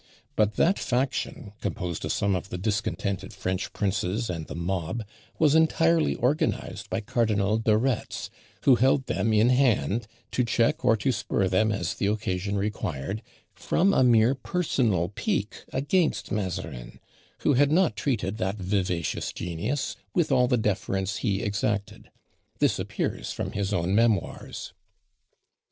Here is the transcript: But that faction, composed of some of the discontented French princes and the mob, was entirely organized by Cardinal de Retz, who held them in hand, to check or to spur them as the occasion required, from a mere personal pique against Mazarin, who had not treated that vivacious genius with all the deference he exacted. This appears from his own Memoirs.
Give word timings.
But 0.35 0.55
that 0.55 0.79
faction, 0.79 1.53
composed 1.61 2.03
of 2.05 2.11
some 2.11 2.35
of 2.35 2.49
the 2.49 2.57
discontented 2.57 3.33
French 3.33 3.71
princes 3.71 4.31
and 4.31 4.47
the 4.47 4.55
mob, 4.55 5.05
was 5.37 5.53
entirely 5.53 6.15
organized 6.15 6.89
by 6.89 7.01
Cardinal 7.01 7.59
de 7.59 7.77
Retz, 7.77 8.31
who 8.63 8.77
held 8.77 9.05
them 9.05 9.31
in 9.31 9.49
hand, 9.49 10.07
to 10.31 10.43
check 10.43 10.83
or 10.83 10.97
to 10.97 11.11
spur 11.11 11.47
them 11.47 11.71
as 11.71 11.93
the 11.93 12.07
occasion 12.07 12.57
required, 12.57 13.21
from 13.53 13.93
a 13.93 14.03
mere 14.03 14.33
personal 14.33 15.09
pique 15.09 15.65
against 15.71 16.31
Mazarin, 16.31 16.99
who 17.41 17.53
had 17.53 17.71
not 17.71 17.95
treated 17.95 18.37
that 18.37 18.55
vivacious 18.55 19.31
genius 19.31 19.95
with 20.15 20.31
all 20.31 20.47
the 20.47 20.57
deference 20.57 21.17
he 21.17 21.43
exacted. 21.43 22.09
This 22.57 22.79
appears 22.79 23.31
from 23.31 23.51
his 23.51 23.71
own 23.71 23.93
Memoirs. 23.93 24.73